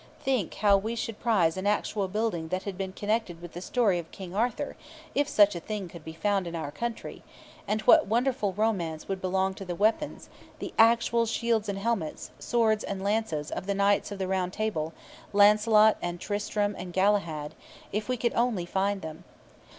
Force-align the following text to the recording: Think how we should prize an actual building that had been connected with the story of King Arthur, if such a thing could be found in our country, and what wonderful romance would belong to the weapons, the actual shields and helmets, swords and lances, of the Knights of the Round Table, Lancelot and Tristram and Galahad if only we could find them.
Think 0.23 0.55
how 0.55 0.77
we 0.77 0.95
should 0.95 1.19
prize 1.19 1.57
an 1.57 1.67
actual 1.67 2.07
building 2.07 2.47
that 2.47 2.63
had 2.63 2.75
been 2.75 2.91
connected 2.91 3.39
with 3.39 3.51
the 3.51 3.61
story 3.61 3.99
of 3.99 4.09
King 4.09 4.33
Arthur, 4.33 4.75
if 5.13 5.29
such 5.29 5.53
a 5.55 5.59
thing 5.59 5.87
could 5.87 6.03
be 6.03 6.11
found 6.13 6.47
in 6.47 6.55
our 6.55 6.71
country, 6.71 7.21
and 7.67 7.81
what 7.81 8.07
wonderful 8.07 8.51
romance 8.53 9.07
would 9.07 9.21
belong 9.21 9.53
to 9.53 9.63
the 9.63 9.75
weapons, 9.75 10.27
the 10.57 10.73
actual 10.79 11.27
shields 11.27 11.69
and 11.69 11.77
helmets, 11.77 12.31
swords 12.39 12.83
and 12.83 13.03
lances, 13.03 13.51
of 13.51 13.67
the 13.67 13.75
Knights 13.75 14.11
of 14.11 14.17
the 14.17 14.27
Round 14.27 14.51
Table, 14.53 14.91
Lancelot 15.33 15.97
and 16.01 16.19
Tristram 16.19 16.75
and 16.79 16.93
Galahad 16.93 17.53
if 17.93 18.05
only 18.33 18.63
we 18.63 18.65
could 18.65 18.69
find 18.73 19.03
them. 19.03 19.23